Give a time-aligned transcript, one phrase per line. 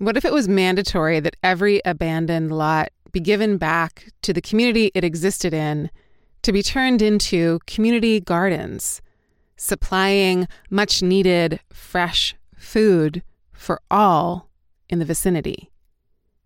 [0.00, 4.90] What if it was mandatory that every abandoned lot be given back to the community
[4.94, 5.90] it existed in
[6.40, 9.02] to be turned into community gardens,
[9.58, 14.48] supplying much needed fresh food for all
[14.88, 15.70] in the vicinity?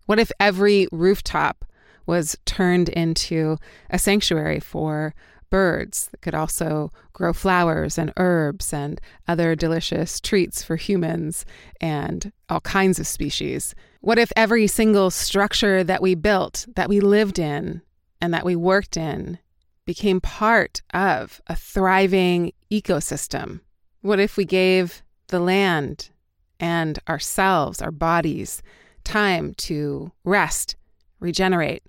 [0.05, 1.63] What if every rooftop
[2.05, 3.55] was turned into
[3.89, 5.15] a sanctuary for
[5.49, 11.45] birds that could also grow flowers and herbs and other delicious treats for humans
[11.79, 13.75] and all kinds of species?
[14.01, 17.81] What if every single structure that we built, that we lived in,
[18.21, 19.39] and that we worked in
[19.85, 23.61] became part of a thriving ecosystem?
[24.01, 26.09] What if we gave the land
[26.59, 28.61] and ourselves, our bodies,
[29.03, 30.75] time to rest,
[31.19, 31.83] regenerate,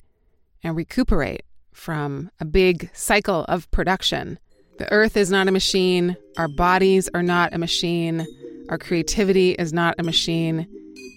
[0.62, 1.45] and recuperate
[1.76, 4.38] from a big cycle of production.
[4.78, 6.16] The earth is not a machine.
[6.36, 8.26] Our bodies are not a machine.
[8.68, 10.66] Our creativity is not a machine.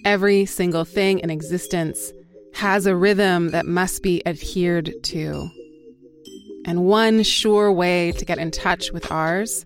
[0.06, 2.12] Every single thing in existence
[2.54, 5.50] has a rhythm that must be adhered to.
[6.66, 9.66] And one sure way to get in touch with ours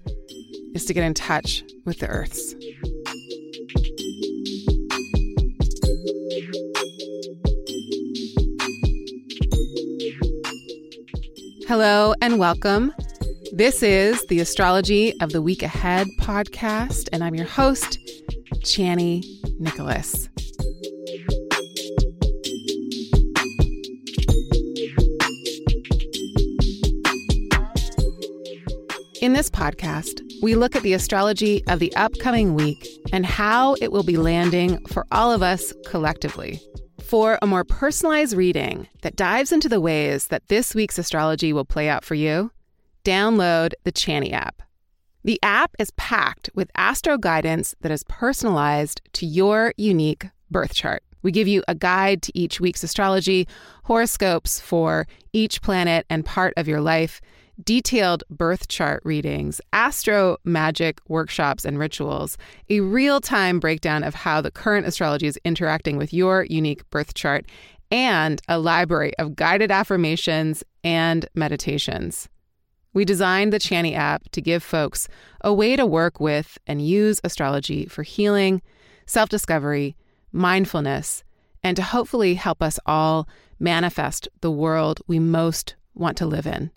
[0.73, 2.55] is to get in touch with the Earth's.
[11.75, 12.93] Hello and welcome.
[13.51, 17.97] This is the Astrology of the Week Ahead podcast, and I'm your host,
[18.57, 19.23] Chani
[19.59, 20.29] Nicholas.
[29.19, 33.91] In this podcast, we look at the astrology of the upcoming week and how it
[33.91, 36.61] will be landing for all of us collectively.
[37.13, 41.63] For a more personalized reading that dives into the ways that this week's astrology will
[41.63, 42.49] play out for you,
[43.03, 44.63] download the Chani app.
[45.23, 51.03] The app is packed with astro guidance that is personalized to your unique birth chart.
[51.21, 53.47] We give you a guide to each week's astrology,
[53.83, 57.21] horoscopes for each planet and part of your life,
[57.63, 62.37] detailed birth chart readings, astro magic workshops and rituals,
[62.69, 67.13] a real time breakdown of how the current astrology is interacting with your unique birth
[67.13, 67.45] chart,
[67.91, 72.27] and a library of guided affirmations and meditations.
[72.93, 75.07] We designed the Chani app to give folks
[75.41, 78.61] a way to work with and use astrology for healing,
[79.05, 79.95] self discovery,
[80.31, 81.23] mindfulness,
[81.63, 83.27] and to hopefully help us all
[83.59, 86.71] manifest the world we most want to live in.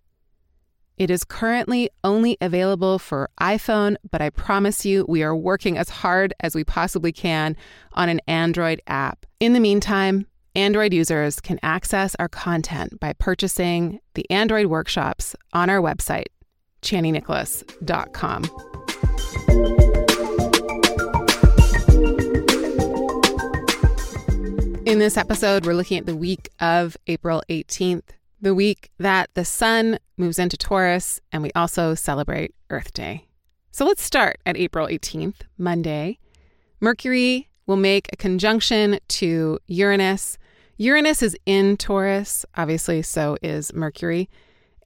[0.97, 5.91] It is currently only available for iPhone, but I promise you we are working as
[5.91, 7.55] hard as we possibly can
[7.93, 9.27] on an Android app.
[9.39, 15.69] In the meantime, Android users can access our content by purchasing the Android workshops on
[15.69, 16.29] our website,
[16.81, 18.45] chaninicholas.com.
[24.87, 29.45] In this episode, we're looking at the week of April 18th the week that the
[29.45, 33.27] sun moves into Taurus, and we also celebrate Earth Day.
[33.71, 36.19] So let's start at April 18th, Monday.
[36.81, 40.39] Mercury will make a conjunction to Uranus.
[40.79, 44.29] Uranus is in Taurus, obviously, so is Mercury.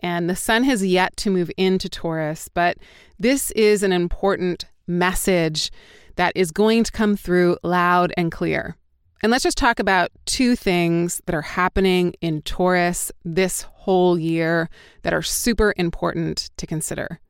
[0.01, 2.79] And the sun has yet to move into Taurus, but
[3.19, 5.71] this is an important message
[6.17, 8.77] that is going to come through loud and clear.
[9.23, 14.71] And let's just talk about two things that are happening in Taurus this whole year
[15.03, 17.21] that are super important to consider.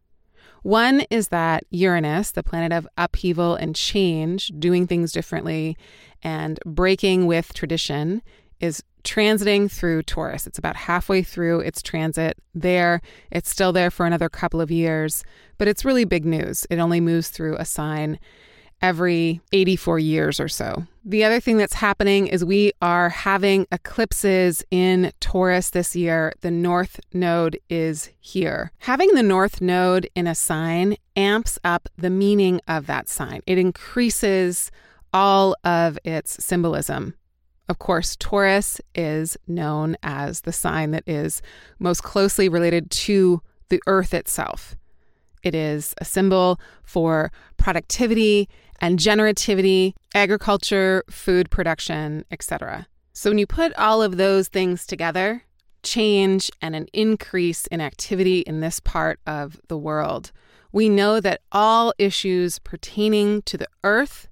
[0.62, 5.76] One is that Uranus, the planet of upheaval and change, doing things differently
[6.22, 8.22] and breaking with tradition,
[8.60, 10.46] is transiting through Taurus.
[10.46, 13.00] It's about halfway through its transit there.
[13.32, 15.24] It's still there for another couple of years,
[15.58, 16.66] but it's really big news.
[16.70, 18.18] It only moves through a sign
[18.82, 20.84] every 84 years or so.
[21.04, 26.32] The other thing that's happening is we are having eclipses in Taurus this year.
[26.40, 28.72] The North Node is here.
[28.78, 33.58] Having the North Node in a sign amps up the meaning of that sign, it
[33.58, 34.70] increases
[35.12, 37.14] all of its symbolism.
[37.68, 41.40] Of course, Taurus is known as the sign that is
[41.78, 44.76] most closely related to the earth itself.
[45.42, 48.48] It is a symbol for productivity
[48.80, 52.86] and generativity, agriculture, food production, etc.
[53.12, 55.44] So when you put all of those things together,
[55.82, 60.32] change and an increase in activity in this part of the world,
[60.72, 64.28] we know that all issues pertaining to the earth,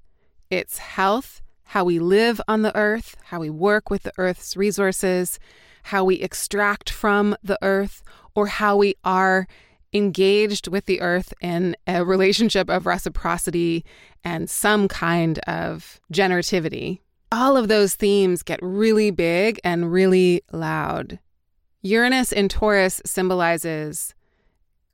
[0.50, 5.38] its health, how we live on the earth, how we work with the earth's resources,
[5.84, 8.02] how we extract from the earth,
[8.34, 9.46] or how we are
[9.92, 13.84] engaged with the earth in a relationship of reciprocity
[14.24, 17.00] and some kind of generativity,
[17.30, 21.18] all of those themes get really big and really loud.
[21.82, 24.14] Uranus in Taurus symbolizes,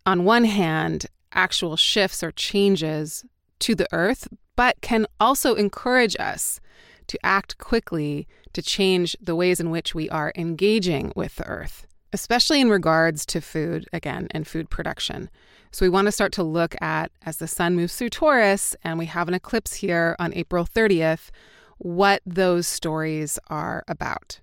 [0.07, 3.25] on one hand, actual shifts or changes
[3.61, 6.61] to the earth, but can also encourage us
[7.07, 11.87] to act quickly to change the ways in which we are engaging with the earth,
[12.15, 15.29] especially in regards to food, again, and food production.
[15.73, 19.01] So we want to start to look at as the sun moves through Taurus and
[19.01, 21.31] we have an eclipse here on April 30th,
[21.79, 24.41] what those stories are about.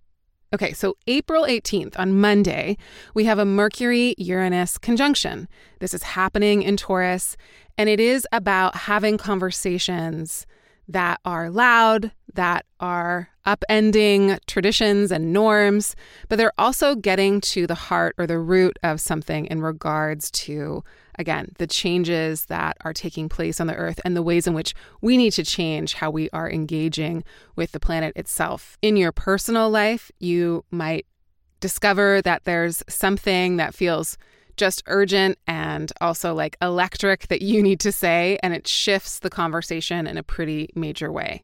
[0.53, 2.75] Okay, so April 18th, on Monday,
[3.13, 5.47] we have a Mercury Uranus conjunction.
[5.79, 7.37] This is happening in Taurus,
[7.77, 10.45] and it is about having conversations
[10.91, 15.95] that are loud, that are upending traditions and norms,
[16.29, 20.83] but they're also getting to the heart or the root of something in regards to,
[21.17, 24.73] again, the changes that are taking place on the earth and the ways in which
[25.01, 27.23] we need to change how we are engaging
[27.55, 28.77] with the planet itself.
[28.81, 31.05] In your personal life, you might
[31.59, 34.17] discover that there's something that feels
[34.61, 39.29] just urgent and also like electric that you need to say, and it shifts the
[39.29, 41.43] conversation in a pretty major way.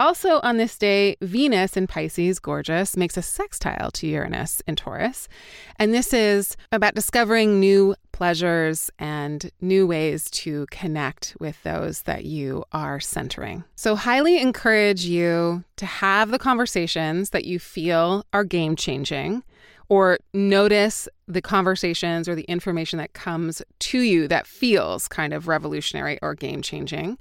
[0.00, 5.28] Also, on this day, Venus in Pisces, gorgeous, makes a sextile to Uranus in Taurus.
[5.76, 12.24] And this is about discovering new pleasures and new ways to connect with those that
[12.24, 13.62] you are centering.
[13.76, 19.44] So, highly encourage you to have the conversations that you feel are game changing
[19.88, 25.48] or notice the conversations or the information that comes to you that feels kind of
[25.48, 27.18] revolutionary or game changing,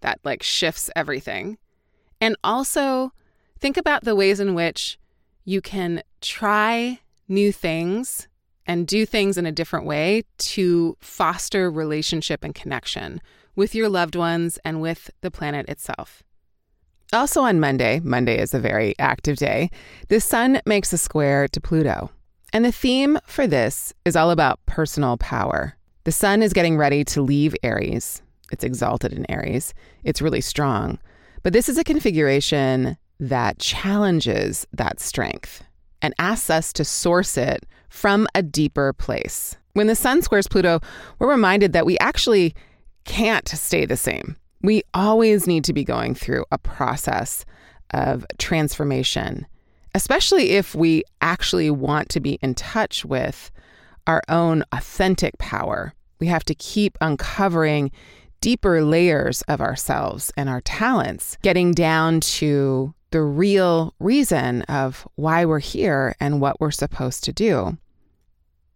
[0.00, 1.58] that like shifts everything.
[2.20, 3.12] And also
[3.58, 4.98] think about the ways in which
[5.44, 8.28] you can try new things
[8.66, 13.20] and do things in a different way to foster relationship and connection
[13.56, 16.22] with your loved ones and with the planet itself.
[17.12, 19.70] Also on Monday, Monday is a very active day,
[20.08, 22.10] the sun makes a square to Pluto.
[22.52, 25.74] And the theme for this is all about personal power.
[26.04, 28.20] The sun is getting ready to leave Aries.
[28.52, 29.72] It's exalted in Aries.
[30.04, 30.98] It's really strong.
[31.42, 35.64] But this is a configuration that challenges that strength
[36.02, 39.56] and asks us to source it from a deeper place.
[39.72, 40.80] When the sun squares Pluto,
[41.18, 42.54] we're reminded that we actually
[43.04, 44.36] can't stay the same.
[44.62, 47.44] We always need to be going through a process
[47.90, 49.46] of transformation,
[49.94, 53.50] especially if we actually want to be in touch with
[54.06, 55.94] our own authentic power.
[56.18, 57.92] We have to keep uncovering
[58.40, 65.44] deeper layers of ourselves and our talents, getting down to the real reason of why
[65.44, 67.78] we're here and what we're supposed to do.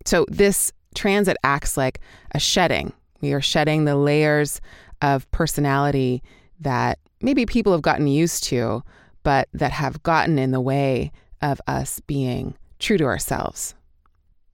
[0.05, 2.00] So, this transit acts like
[2.32, 2.93] a shedding.
[3.20, 4.61] We are shedding the layers
[5.02, 6.22] of personality
[6.60, 8.82] that maybe people have gotten used to,
[9.22, 13.75] but that have gotten in the way of us being true to ourselves.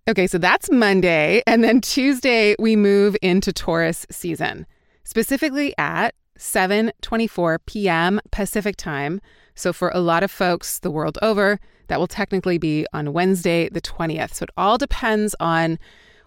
[0.09, 1.43] Okay, so that's Monday.
[1.47, 4.67] And then Tuesday, we move into Taurus season
[5.05, 8.21] specifically at 7:24 p.m.
[8.31, 9.21] Pacific time.
[9.55, 11.59] So for a lot of folks the world over,
[11.89, 14.35] that will technically be on Wednesday the 20th.
[14.35, 15.79] So it all depends on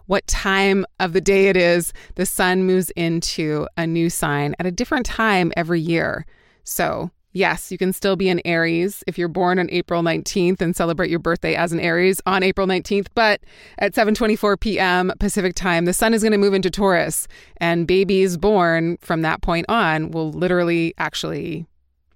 [0.07, 4.65] what time of the day it is the sun moves into a new sign at
[4.65, 6.25] a different time every year.
[6.63, 10.75] So Yes, you can still be an Aries if you're born on April 19th and
[10.75, 13.39] celebrate your birthday as an Aries on April 19th, but
[13.79, 15.13] at 7:24 p.m.
[15.19, 19.41] Pacific time, the sun is going to move into Taurus and babies born from that
[19.41, 21.65] point on will literally actually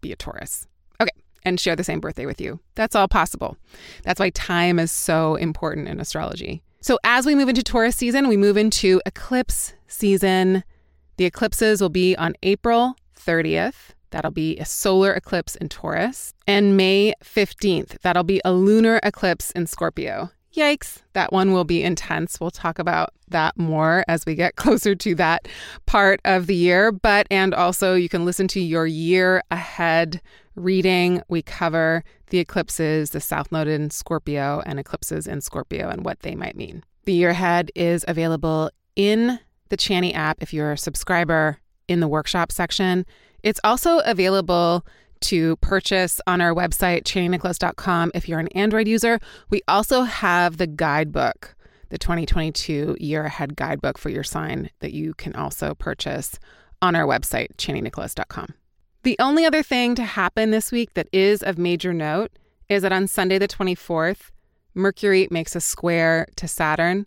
[0.02, 0.68] be a Taurus.
[1.00, 1.12] Okay,
[1.44, 2.60] and share the same birthday with you.
[2.76, 3.56] That's all possible.
[4.04, 6.62] That's why time is so important in astrology.
[6.86, 10.64] So as we move into Taurus season, we move into eclipse season.
[11.18, 16.34] The eclipses will be on April 30th That'll be a solar eclipse in Taurus.
[16.48, 20.32] And May 15th, that'll be a lunar eclipse in Scorpio.
[20.56, 22.40] Yikes, that one will be intense.
[22.40, 25.48] We'll talk about that more as we get closer to that
[25.86, 26.92] part of the year.
[26.92, 30.22] But, and also, you can listen to your year ahead
[30.56, 31.22] reading.
[31.28, 36.22] We cover the eclipses, the South Node in Scorpio, and eclipses in Scorpio and what
[36.22, 36.84] they might mean.
[37.04, 41.58] The year ahead is available in the Chani app if you're a subscriber
[41.88, 43.06] in the workshop section.
[43.44, 44.86] It's also available
[45.22, 49.20] to purchase on our website, chaninicholas.com, if you're an Android user.
[49.50, 51.56] We also have the guidebook,
[51.90, 56.40] the 2022 Year Ahead Guidebook for your sign that you can also purchase
[56.82, 58.54] on our website, chaninicholas.com.
[59.04, 62.32] The only other thing to happen this week that is of major note
[62.70, 64.32] is that on Sunday, the 24th,
[64.74, 67.06] Mercury makes a square to Saturn.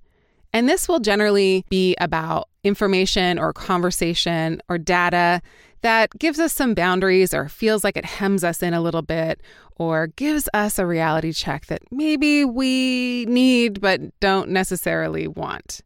[0.52, 5.42] And this will generally be about information or conversation or data
[5.82, 9.40] that gives us some boundaries or feels like it hems us in a little bit
[9.76, 15.80] or gives us a reality check that maybe we need but don't necessarily want.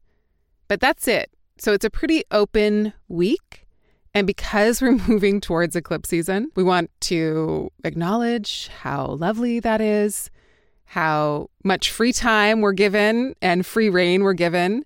[0.69, 1.31] But that's it.
[1.59, 3.67] So it's a pretty open week.
[4.15, 10.31] And because we're moving towards eclipse season, we want to acknowledge how lovely that is,
[10.87, 14.85] how much free time we're given and free rein we're given,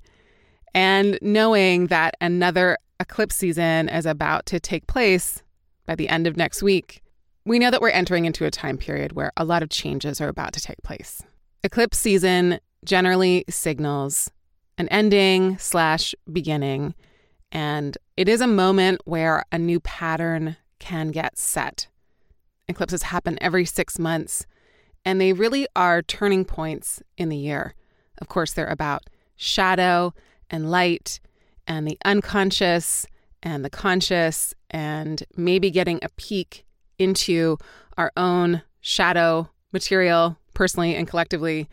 [0.75, 5.43] and knowing that another eclipse season is about to take place
[5.87, 7.03] by the end of next week,
[7.45, 10.29] we know that we're entering into a time period where a lot of changes are
[10.29, 11.23] about to take place.
[11.63, 14.31] Eclipse season generally signals
[14.79, 16.95] an ending slash beginning,
[17.51, 21.87] and it is a moment where a new pattern can get set.
[22.69, 24.45] Eclipses happen every six months,
[25.05, 27.75] and they really are turning points in the year.
[28.19, 29.05] Of course, they're about
[29.37, 30.13] shadow
[30.51, 31.21] and light
[31.67, 33.07] and the unconscious
[33.43, 36.65] and the conscious, and maybe getting a peek
[36.99, 37.59] into
[37.97, 41.69] our own shadow material, personally and collectively,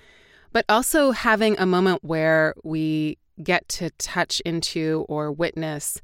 [0.52, 6.02] but also having a moment where we get to touch into or witness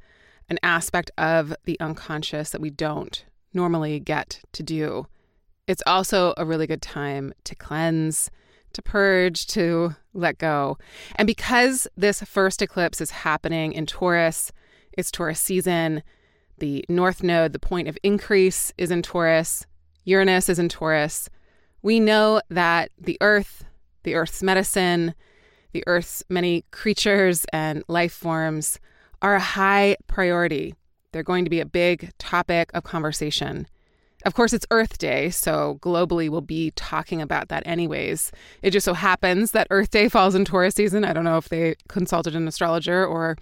[0.49, 5.05] an aspect of the unconscious that we don't normally get to do.
[5.67, 8.31] It's also a really good time to cleanse
[8.73, 10.77] to purge, to let go.
[11.15, 14.51] And because this first eclipse is happening in Taurus,
[14.93, 16.03] it's Taurus season.
[16.57, 19.65] The North Node, the point of increase, is in Taurus.
[20.03, 21.29] Uranus is in Taurus.
[21.81, 23.63] We know that the Earth,
[24.03, 25.13] the Earth's medicine,
[25.71, 28.79] the Earth's many creatures and life forms
[29.21, 30.75] are a high priority.
[31.11, 33.67] They're going to be a big topic of conversation.
[34.25, 38.33] Of course, it's Earth Day, so globally we'll be talking about that anyways.
[38.61, 41.05] It just so happens that Earth Day falls in Taurus season.
[41.05, 43.37] I don't know if they consulted an astrologer or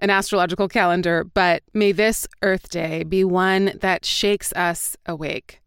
[0.00, 5.62] an astrological calendar, but may this Earth Day be one that shakes us awake,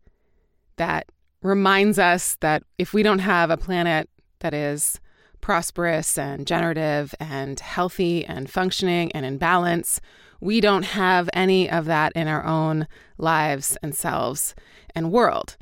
[0.75, 1.07] that
[1.41, 4.07] reminds us that if we don't have a planet
[4.39, 4.99] that is
[5.41, 9.99] prosperous and generative and healthy and functioning and in balance,
[10.43, 14.53] we don't have any of that in our own lives and selves
[14.93, 15.55] and world.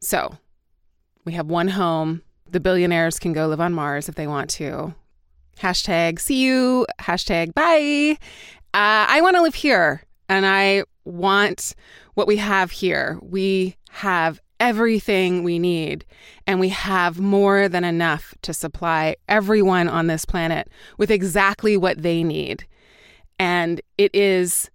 [0.00, 0.36] So
[1.24, 2.22] we have one home.
[2.48, 4.94] The billionaires can go live on Mars if they want to.
[5.58, 8.18] Hashtag see you, hashtag bye.
[8.74, 11.74] Uh, I want to live here and I want
[12.14, 13.18] what we have here.
[13.22, 16.04] We have everything we need,
[16.46, 22.02] and we have more than enough to supply everyone on this planet with exactly what
[22.02, 22.66] they need.
[23.40, 24.70] And it is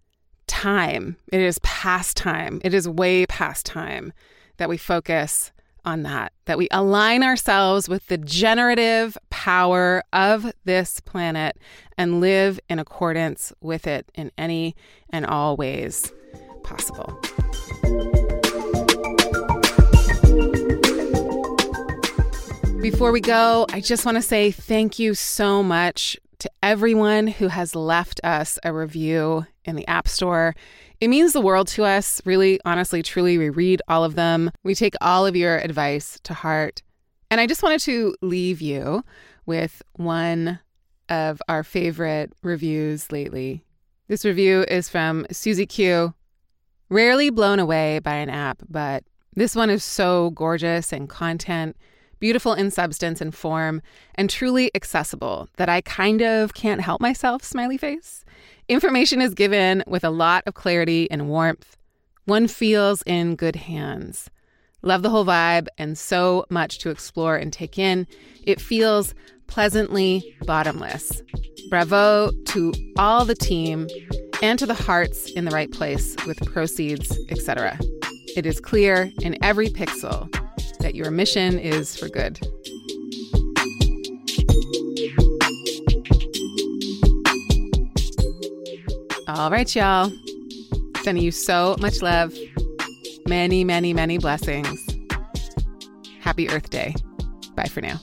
[0.48, 4.12] time, it is past time, it is way past time
[4.57, 5.51] that we focus
[5.86, 11.60] on that, that we align ourselves with the generative power of this planet
[11.95, 14.75] and live in accordance with it in any
[15.12, 16.12] and all ways
[16.63, 17.22] possible.
[22.81, 27.48] Before we go, I just want to say thank you so much to everyone who
[27.48, 30.56] has left us a review in the App Store.
[31.00, 33.38] It means the world to us, really, honestly, truly.
[33.38, 36.82] We read all of them, we take all of your advice to heart.
[37.32, 39.04] And I just wanted to leave you
[39.46, 40.60] with one
[41.10, 43.63] of our favorite reviews lately.
[44.08, 46.13] This review is from Susie Q.
[46.89, 49.04] Rarely blown away by an app, but
[49.36, 51.75] this one is so gorgeous in content
[52.19, 53.81] beautiful in substance and form,
[54.15, 58.25] and truly accessible that I kind of can't help myself, smiley face.
[58.67, 61.77] Information is given with a lot of clarity and warmth.
[62.25, 64.29] One feels in good hands.
[64.81, 68.07] Love the whole vibe and so much to explore and take in.
[68.43, 69.13] It feels
[69.48, 71.22] pleasantly bottomless.
[71.69, 73.88] Bravo to all the team
[74.41, 77.79] and to the hearts in the right place with proceeds, etc.
[78.36, 80.29] It is clear in every pixel
[80.86, 82.39] that your mission is for good.
[89.27, 90.12] All right, y'all.
[91.01, 92.38] Sending you so much love.
[93.27, 94.80] Many, many, many blessings.
[96.20, 96.94] Happy Earth Day.
[97.56, 98.00] Bye for now.